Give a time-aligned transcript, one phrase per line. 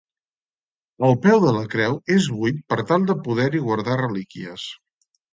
[1.09, 4.65] El peu de la creu és buit per tal de poder-hi guardar relíquies.